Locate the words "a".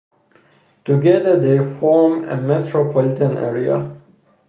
2.27-2.35